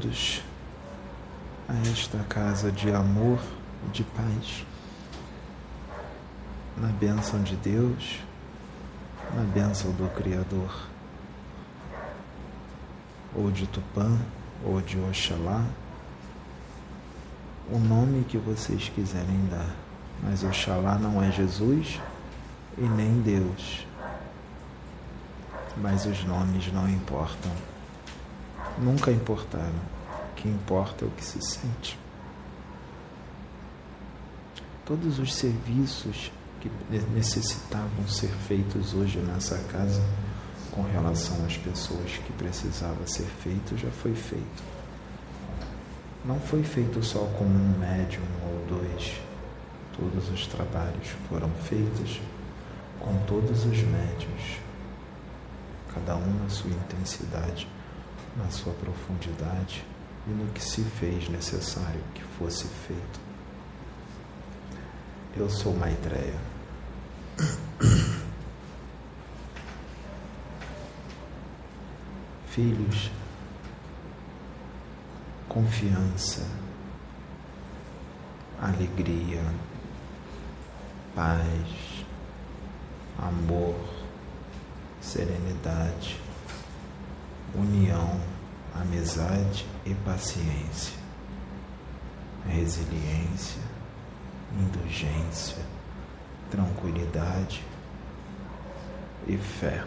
[0.00, 0.42] todos
[1.68, 3.38] a esta casa de amor
[3.86, 4.64] e de paz.
[6.76, 8.20] Na bênção de Deus,
[9.34, 10.88] na bênção do Criador,
[13.34, 14.18] ou de Tupã,
[14.64, 15.64] ou de Oxalá,
[17.70, 19.74] o nome que vocês quiserem dar.
[20.22, 22.00] Mas Oxalá não é Jesus
[22.78, 23.86] e nem Deus.
[25.76, 27.52] Mas os nomes não importam.
[28.80, 30.00] Nunca importaram.
[30.30, 31.98] O que importa é o que se sente.
[34.84, 36.70] Todos os serviços que
[37.14, 40.02] necessitavam ser feitos hoje nessa casa
[40.70, 44.62] com relação às pessoas que precisava ser feito já foi feito.
[46.24, 49.20] Não foi feito só com um médium ou dois.
[49.96, 52.20] Todos os trabalhos foram feitos
[53.00, 54.58] com todos os médios,
[55.94, 57.66] cada um na sua intensidade,
[58.42, 59.84] na sua profundidade
[60.26, 63.20] e no que se fez necessário que fosse feito.
[65.36, 66.40] Eu sou Maitreya.
[72.48, 73.10] Filhos,
[75.48, 76.44] confiança,
[78.60, 79.42] alegria,
[81.14, 82.04] paz,
[83.18, 83.78] amor,
[85.00, 86.20] serenidade,
[87.54, 88.20] união,
[88.74, 90.94] amizade e paciência,
[92.46, 93.60] resiliência,
[94.58, 95.64] indulgência,
[96.50, 97.62] tranquilidade
[99.26, 99.84] e fé.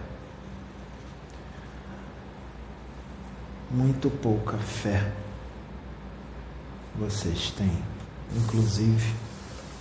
[3.72, 5.11] Muito pouca fé
[6.95, 7.84] vocês têm,
[8.35, 9.16] inclusive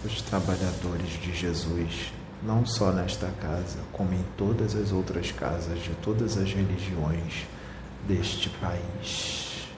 [0.03, 2.13] os trabalhadores de Jesus,
[2.43, 7.47] não só nesta casa, como em todas as outras casas de todas as religiões
[8.07, 9.69] deste país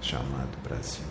[0.00, 1.04] chamado Brasil.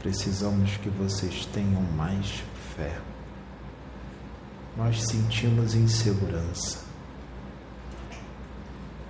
[0.00, 2.42] Precisamos que vocês tenham mais
[2.76, 3.00] fé.
[4.76, 6.84] Nós sentimos insegurança.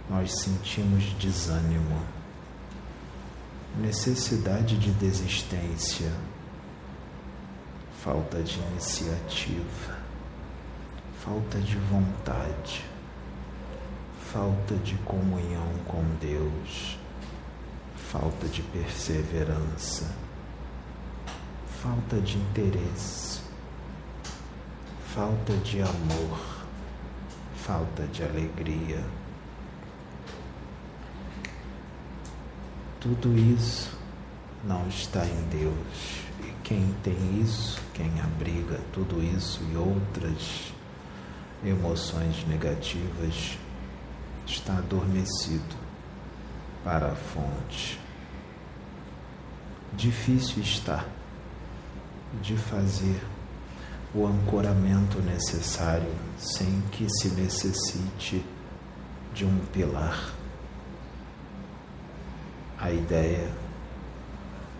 [0.08, 2.02] Nós sentimos desânimo,
[3.80, 6.12] necessidade de desistência,
[8.02, 9.98] falta de iniciativa,
[11.24, 12.84] falta de vontade,
[14.34, 16.98] falta de comunhão com Deus,
[17.94, 20.12] falta de perseverança,
[21.80, 23.42] falta de interesse,
[25.14, 26.40] falta de amor,
[27.64, 29.04] falta de alegria.
[33.00, 33.96] Tudo isso
[34.64, 36.24] não está em Deus.
[36.40, 40.72] E quem tem isso, quem abriga tudo isso e outras
[41.64, 43.58] emoções negativas,
[44.54, 45.76] está adormecido
[46.82, 48.00] para a fonte.
[49.92, 51.04] Difícil está
[52.42, 53.22] de fazer
[54.14, 58.44] o ancoramento necessário sem que se necessite
[59.32, 60.34] de um pilar
[62.84, 63.50] a ideia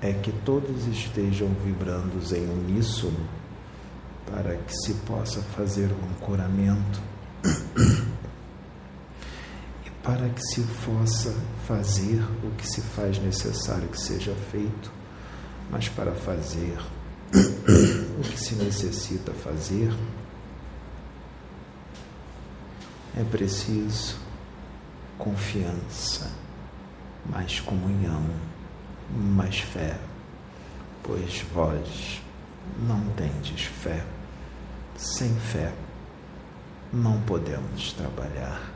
[0.02, 3.26] é que todos estejam vibrando em uníssono
[4.30, 7.00] para que se possa fazer o ancoramento
[10.14, 11.34] para que se possa
[11.66, 14.92] fazer o que se faz necessário que seja feito,
[15.68, 16.78] mas para fazer
[17.34, 19.92] o que se necessita fazer
[23.18, 24.16] é preciso
[25.18, 26.30] confiança
[27.26, 28.24] mais comunhão,
[29.10, 29.98] mais fé,
[31.02, 32.22] pois vós
[32.86, 34.04] não tendes fé.
[34.96, 35.72] Sem fé
[36.92, 38.73] não podemos trabalhar.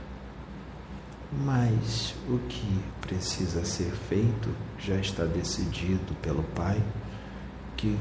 [1.30, 4.48] Mas o que precisa ser feito
[4.78, 6.82] já está decidido pelo Pai,
[7.76, 7.98] que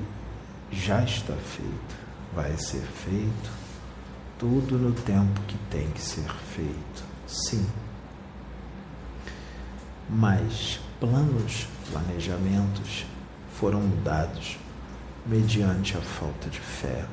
[0.72, 1.96] já está feito,
[2.34, 3.52] vai ser feito,
[4.40, 7.04] tudo no tempo que tem que ser feito.
[7.28, 7.68] Sim,
[10.10, 13.06] mas planos, planejamentos
[13.54, 14.58] foram mudados
[15.26, 17.06] mediante a falta de fé,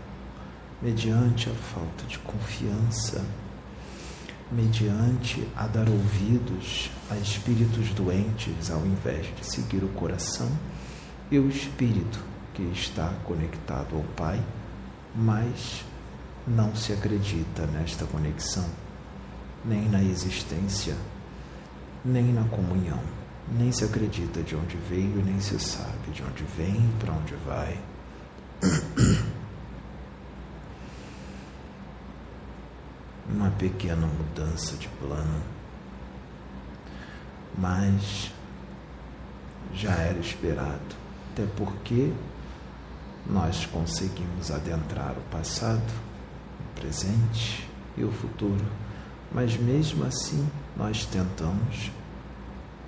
[0.81, 3.25] mediante a falta de confiança,
[4.54, 10.50] mediante a dar ouvidos a espíritos doentes ao invés de seguir o coração
[11.30, 12.20] e o espírito
[12.52, 14.40] que está conectado ao Pai,
[15.14, 15.84] mas
[16.46, 18.68] não se acredita nesta conexão,
[19.64, 20.94] nem na existência
[22.04, 23.00] nem na comunhão.
[23.58, 27.34] Nem se acredita de onde veio, nem se sabe de onde vem e para onde
[27.46, 27.78] vai.
[33.34, 35.42] Uma pequena mudança de plano.
[37.58, 38.31] Mas
[39.75, 40.94] já era esperado,
[41.32, 42.12] até porque
[43.26, 45.82] nós conseguimos adentrar o passado,
[46.60, 48.64] o presente e o futuro,
[49.32, 51.90] mas mesmo assim nós tentamos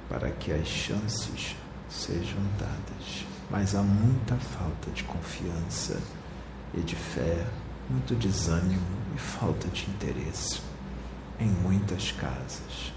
[0.08, 1.56] para que as chances
[1.90, 3.26] sejam dadas.
[3.50, 6.00] Mas há muita falta de confiança
[6.72, 7.44] e de fé,
[7.88, 8.80] muito desânimo
[9.14, 10.60] e falta de interesse
[11.38, 12.92] em muitas casas.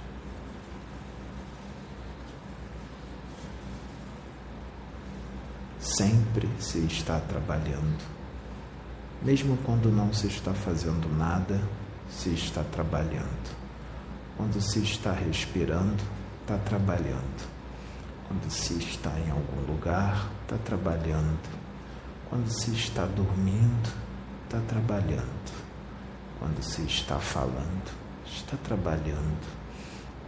[5.79, 8.03] Sempre se está trabalhando.
[9.21, 11.61] Mesmo quando não se está fazendo nada,
[12.09, 13.57] se está trabalhando.
[14.37, 16.01] Quando se está respirando,
[16.41, 17.49] está trabalhando.
[18.27, 21.39] Quando se está em algum lugar, está trabalhando.
[22.29, 23.89] Quando se está dormindo,
[24.49, 25.53] está trabalhando.
[26.39, 27.91] Quando se está falando,
[28.25, 29.47] está trabalhando.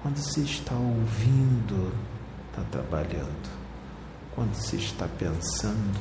[0.04, 1.92] Quando se está ouvindo,
[2.50, 3.50] está trabalhando.
[4.36, 6.00] Quando se está pensando,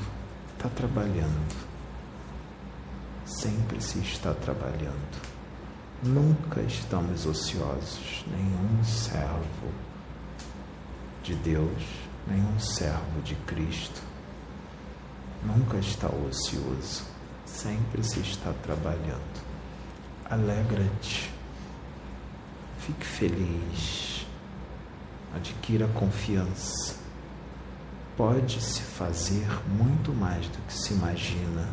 [0.52, 1.56] está trabalhando.
[3.24, 5.30] Sempre se está trabalhando.
[6.02, 9.72] Nunca estamos ociosos, nenhum servo
[11.22, 11.82] de Deus,
[12.26, 14.10] nenhum servo de Cristo
[15.44, 17.04] nunca está ocioso,
[17.50, 19.44] sempre se está trabalhando.
[20.28, 21.30] Alegra-te,
[22.78, 24.26] fique feliz,
[25.34, 27.00] adquira confiança
[28.20, 31.66] pode-se fazer muito mais do que se imagina,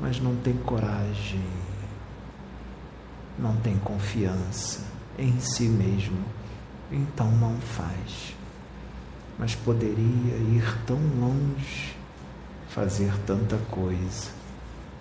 [0.00, 1.40] mas não tem coragem,
[3.38, 4.80] não tem confiança
[5.16, 6.24] em si mesmo,
[6.90, 8.34] então não faz.
[9.38, 9.94] Mas poderia
[10.36, 11.96] ir tão longe,
[12.68, 14.30] fazer tanta coisa,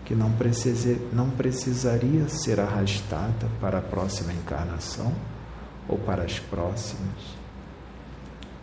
[0.05, 5.11] que não, precise, não precisaria ser arrastada para a próxima encarnação
[5.87, 7.35] ou para as próximas.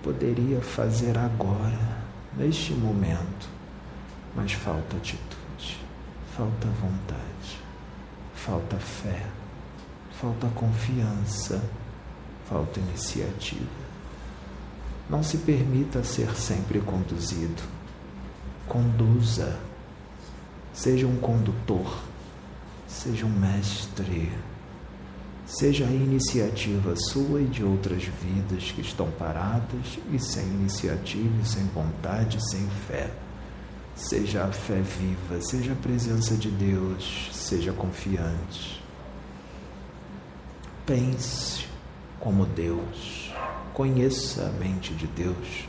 [0.03, 1.99] Poderia fazer agora
[2.37, 3.49] neste momento,
[4.37, 5.79] mas falta atitude,
[6.37, 7.61] falta vontade,
[8.35, 9.27] falta fé,
[10.21, 11.63] falta confiança,
[12.49, 13.83] falta iniciativa.
[15.11, 17.63] Não se permita ser sempre conduzido.
[18.69, 19.72] Conduza.
[20.73, 22.03] Seja um condutor,
[22.87, 24.31] seja um mestre
[25.53, 31.65] seja a iniciativa sua e de outras vidas que estão paradas e sem iniciativa, sem
[31.67, 33.11] vontade, sem fé.
[33.95, 38.83] Seja a fé viva, seja a presença de Deus, seja confiante.
[40.87, 41.67] Pense
[42.19, 43.35] como Deus,
[43.75, 45.69] conheça a mente de Deus.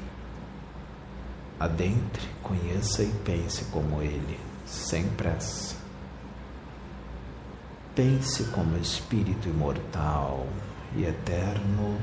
[1.60, 4.40] Adentre, conheça e pense como Ele,
[4.74, 5.76] sem pressa.
[7.96, 10.48] Pense como espírito imortal
[10.96, 12.00] e eterno.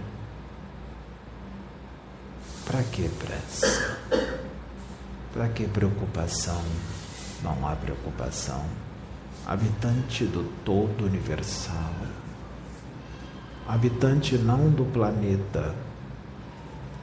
[2.64, 3.99] Para que pressa?
[5.32, 6.62] Para que preocupação?
[7.43, 8.64] Não há preocupação.
[9.46, 11.94] Habitante do todo universal.
[13.67, 15.74] Habitante não do planeta,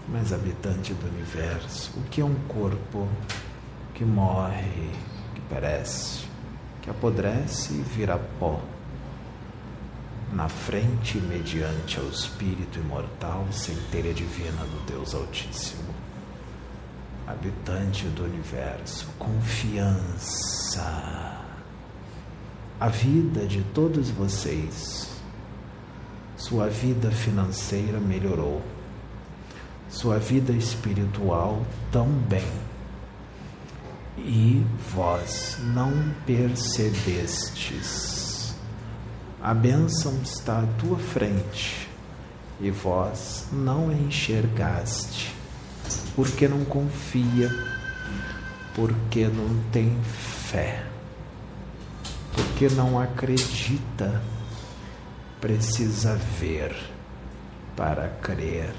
[0.07, 1.91] mas habitante do universo.
[1.97, 3.07] O que é um corpo
[3.93, 4.91] que morre,
[5.49, 6.25] perece,
[6.81, 8.61] que apodrece e vira pó?
[10.31, 15.93] na frente mediante ao Espírito imortal, centelha divina do Deus Altíssimo,
[17.25, 20.83] habitante do universo, confiança.
[22.79, 25.09] A vida de todos vocês,
[26.35, 28.61] sua vida financeira melhorou,
[29.89, 32.45] sua vida espiritual também.
[34.17, 38.17] E vós não percebestes
[39.47, 41.87] a bênção está à tua frente
[42.59, 45.33] e vós não a enxergaste,
[46.15, 47.49] porque não confia,
[48.73, 50.83] porque não tem fé,
[52.33, 54.21] porque não acredita,
[55.39, 56.75] precisa ver
[57.75, 58.75] para crer.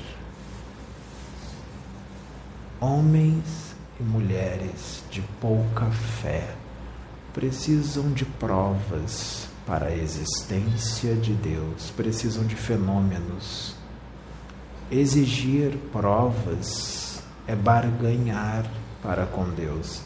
[2.79, 3.68] Homens
[3.99, 6.55] e mulheres de pouca fé
[7.33, 13.77] precisam de provas para a existência de Deus, precisam de fenômenos.
[14.91, 18.65] Exigir provas é barganhar
[19.03, 20.03] para com Deus.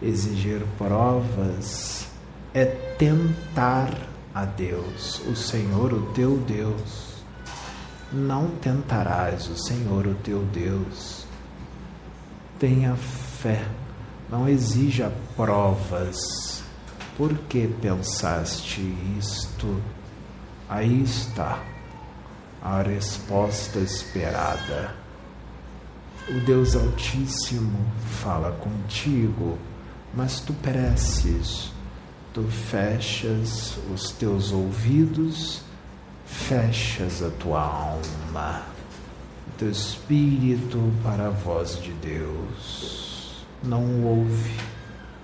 [0.00, 2.06] Exigir provas
[2.54, 3.92] é tentar
[4.34, 7.10] a Deus, o Senhor, o teu Deus.
[8.12, 11.26] Não tentarás o Senhor, o teu Deus.
[12.58, 12.96] Tenha
[13.42, 13.64] fé,
[14.30, 16.60] não exija provas
[17.20, 18.80] por que pensaste
[19.18, 19.82] isto?
[20.66, 21.62] Aí está
[22.62, 24.94] a resposta esperada.
[26.30, 27.78] o Deus Altíssimo
[28.22, 29.58] fala contigo,
[30.14, 31.70] mas tu pereces,
[32.32, 35.60] tu fechas os teus ouvidos,
[36.24, 38.62] fechas a tua alma,
[39.58, 43.09] teu espírito para a voz de Deus.
[43.62, 44.54] Não ouve,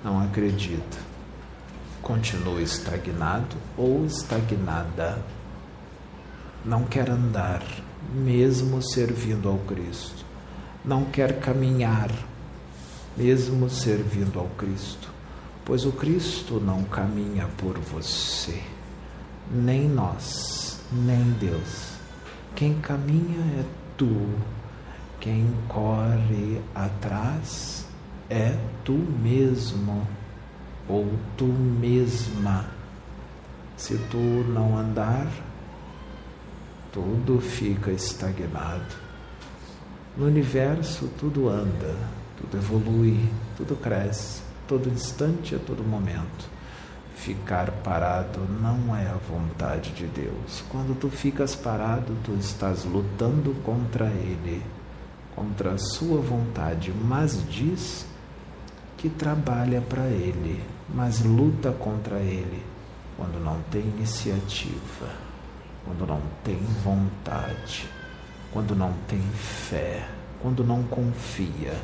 [0.05, 0.99] não acredita.
[2.03, 5.19] Continua estagnado ou estagnada.
[6.65, 7.63] Não quer andar,
[8.13, 10.27] mesmo servindo ao Cristo
[10.87, 12.09] não quer caminhar,
[13.17, 15.11] mesmo servindo ao Cristo,
[15.65, 18.63] pois o Cristo não caminha por você,
[19.51, 21.97] nem nós, nem Deus.
[22.55, 23.65] Quem caminha é
[23.97, 24.29] tu,
[25.19, 27.76] quem corre atrás
[28.29, 30.07] é tu mesmo
[30.89, 32.67] ou tu mesma.
[33.77, 35.27] Se tu não andar,
[36.93, 39.07] tudo fica estagnado
[40.17, 41.95] no universo tudo anda,
[42.39, 46.49] tudo evolui, tudo cresce, todo instante, a todo momento.
[47.15, 50.65] Ficar parado não é a vontade de Deus.
[50.71, 54.63] Quando tu ficas parado, tu estás lutando contra Ele,
[55.35, 58.07] contra a sua vontade, mas diz
[59.09, 62.63] que trabalha para Ele, mas luta contra Ele
[63.17, 65.09] quando não tem iniciativa,
[65.85, 67.89] quando não tem vontade
[68.57, 70.09] quando não tem fé,
[70.41, 71.75] quando não confia,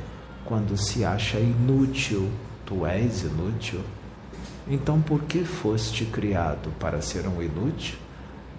[0.42, 2.30] quando se acha inútil,
[2.64, 3.80] tu és inútil.
[4.66, 7.98] Então, por que foste criado para ser um inútil?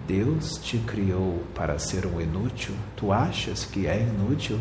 [0.06, 2.76] Deus te criou para ser um inútil?
[2.94, 4.60] Tu achas que é inútil?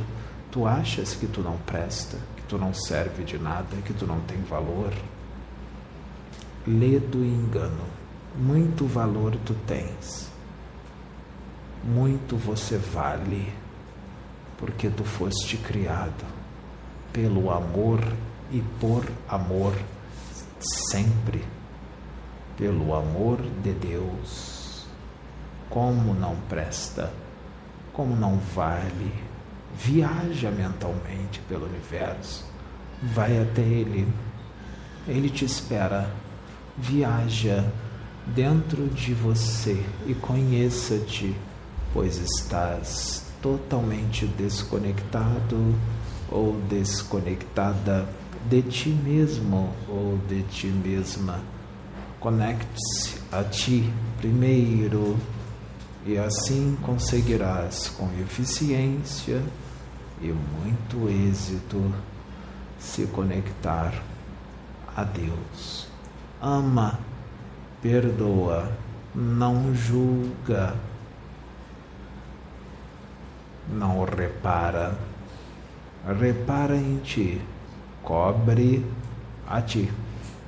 [0.51, 2.17] Tu achas que tu não presta,
[2.53, 4.93] tu não serve de nada, que tu não tem valor?
[6.67, 7.86] Ledo e engano.
[8.36, 10.33] Muito valor tu tens
[11.83, 13.51] muito você vale,
[14.57, 16.24] porque tu foste criado
[17.12, 18.00] pelo amor
[18.51, 19.74] e por amor
[20.89, 21.43] sempre,
[22.57, 24.86] pelo amor de Deus.
[25.69, 27.12] Como não presta,
[27.91, 29.13] como não vale,
[29.75, 32.46] viaja mentalmente pelo universo,
[33.01, 34.08] vai até Ele,
[35.08, 36.10] Ele te espera,
[36.77, 37.65] viaja
[38.27, 41.36] dentro de você e conheça-te
[41.94, 45.75] pois estás totalmente desconectado
[46.32, 48.08] ou desconectada
[48.50, 51.39] de ti mesmo ou de ti mesma.
[52.20, 55.18] Conecte-se a ti primeiro
[56.06, 59.42] e assim conseguirás com eficiência
[60.24, 61.94] e muito êxito
[62.80, 63.94] se conectar
[64.96, 65.88] a Deus.
[66.42, 67.00] Ama,
[67.82, 68.72] perdoa,
[69.13, 70.74] não julga
[73.70, 74.98] não repara,
[76.20, 77.42] repara em ti,
[78.01, 78.86] cobre
[79.48, 79.92] a ti,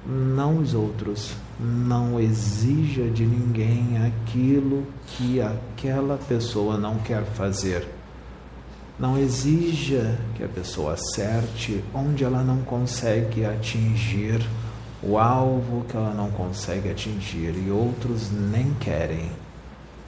[0.06, 1.34] não os outros.
[1.58, 7.88] Não exija de ninguém aquilo que aquela pessoa não quer fazer.
[8.98, 14.42] Não exija que a pessoa acerte onde ela não consegue atingir
[15.04, 19.30] o alvo que ela não consegue atingir e outros nem querem.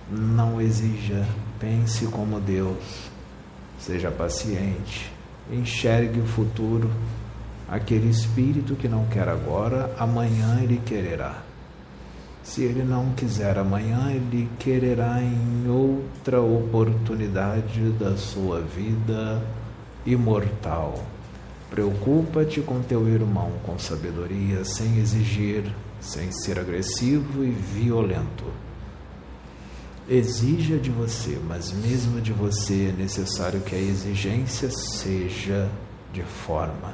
[0.10, 1.28] Não exija,
[1.60, 3.12] pense como Deus.
[3.78, 5.12] Seja paciente,
[5.52, 6.90] enxergue o futuro.
[7.70, 11.47] Aquele espírito que não quer agora, amanhã ele quererá.
[12.48, 19.46] Se ele não quiser amanhã, ele quererá em outra oportunidade da sua vida
[20.06, 21.04] imortal.
[21.70, 25.66] Preocupa-te com teu irmão com sabedoria, sem exigir,
[26.00, 28.46] sem ser agressivo e violento.
[30.08, 35.70] Exija de você, mas mesmo de você é necessário que a exigência seja
[36.14, 36.94] de forma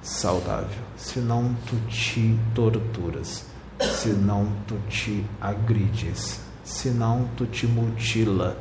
[0.00, 3.44] saudável, senão tu te torturas,
[3.80, 8.58] senão tu te agrides, senão tu te mutila,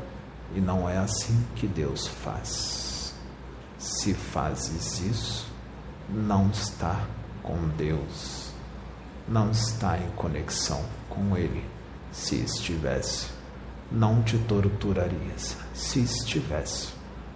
[0.56, 3.14] e não é assim que Deus faz.
[3.78, 5.48] Se fazes isso,
[6.10, 7.06] não está
[7.44, 8.50] com Deus,
[9.28, 11.64] não está em conexão com Ele.
[12.12, 13.28] Se estivesse,
[13.92, 15.58] não te torturarias.
[15.74, 16.90] Se estivesse,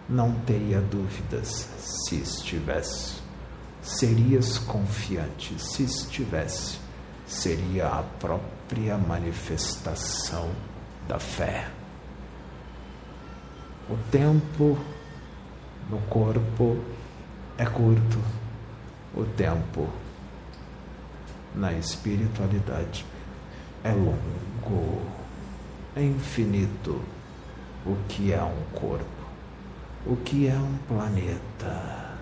[0.08, 1.68] não teria dúvidas.
[1.78, 3.16] Se estivesse,
[3.82, 5.54] serias confiante.
[5.62, 6.80] Se estivesse,
[7.30, 10.50] seria a própria manifestação
[11.08, 11.70] da fé.
[13.88, 14.78] O tempo
[15.90, 16.84] no corpo
[17.58, 18.20] é curto,
[19.16, 19.88] o tempo
[21.56, 23.06] na espiritualidade
[23.84, 25.02] é longo
[25.96, 27.02] é infinito
[27.86, 29.20] o que é um corpo.
[30.06, 32.16] o que é um planeta.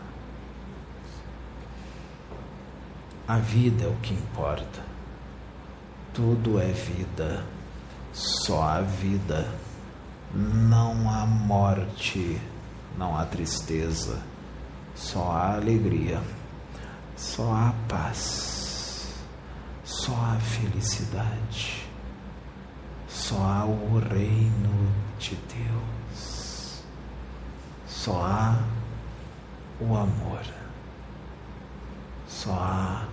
[3.27, 4.96] A vida é o que importa.
[6.17, 7.45] Tudo é vida,
[8.11, 9.53] só há vida.
[10.33, 12.41] Não há morte,
[12.97, 14.23] não há tristeza,
[14.95, 16.19] só há alegria,
[17.15, 19.13] só há paz,
[19.83, 21.87] só há felicidade,
[23.07, 26.81] só há o reino de Deus,
[27.85, 28.63] só há
[29.79, 30.41] o amor,
[32.27, 33.05] só há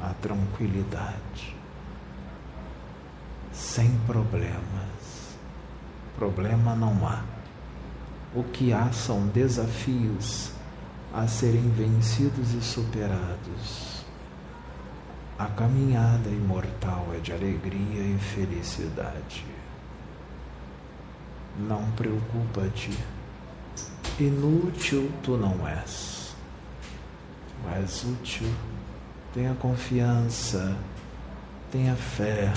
[0.00, 1.51] a tranquilidade,
[3.52, 5.36] sem problemas.
[6.16, 7.22] Problema não há.
[8.34, 10.52] O que há são desafios
[11.12, 14.02] a serem vencidos e superados.
[15.38, 19.44] A caminhada imortal é de alegria e felicidade.
[21.58, 22.96] Não preocupa-te,
[24.18, 26.34] inútil tu não és.
[27.76, 28.50] És útil,
[29.34, 30.76] tenha confiança,
[31.70, 32.52] tenha fé.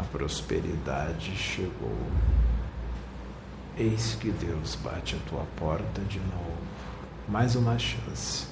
[0.00, 1.94] A prosperidade chegou.
[3.76, 6.56] Eis que Deus bate a tua porta de novo.
[7.28, 8.46] Mais uma chance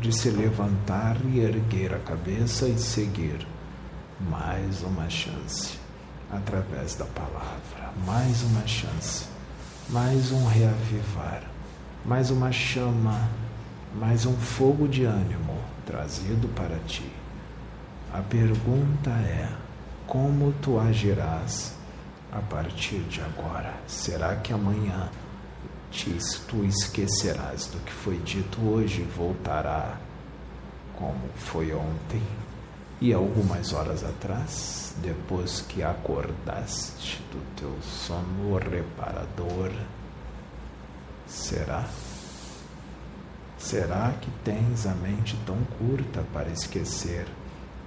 [0.00, 3.46] de se levantar e erguer a cabeça e seguir.
[4.28, 5.78] Mais uma chance
[6.32, 7.92] através da palavra.
[8.04, 9.26] Mais uma chance.
[9.90, 11.44] Mais um reavivar.
[12.04, 13.28] Mais uma chama.
[13.94, 17.08] Mais um fogo de ânimo trazido para ti.
[18.12, 19.67] A pergunta é:
[20.08, 21.74] como tu agirás
[22.32, 23.74] a partir de agora?
[23.86, 25.10] Será que amanhã
[26.48, 29.98] tu esquecerás do que foi dito hoje e voltará
[30.96, 32.22] como foi ontem?
[33.00, 39.70] E algumas horas atrás, depois que acordaste do teu sono reparador,
[41.26, 41.84] será?
[43.58, 47.26] Será que tens a mente tão curta para esquecer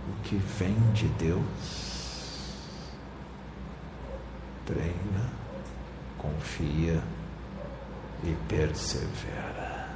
[0.08, 1.91] o que vem de Deus?
[4.66, 5.30] Treina,
[6.18, 7.02] confia
[8.24, 9.90] e persevera.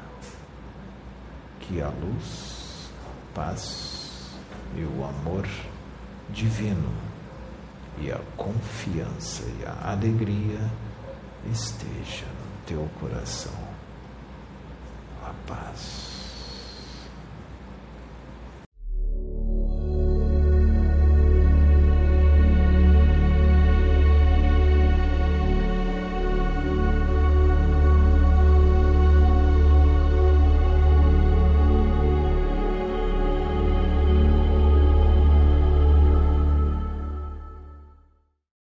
[1.60, 4.30] Que a luz, a paz
[4.76, 5.48] e o amor
[6.30, 6.92] divino
[8.00, 10.60] e a confiança e a alegria
[11.52, 13.54] esteja no teu coração.
[15.24, 16.15] A paz.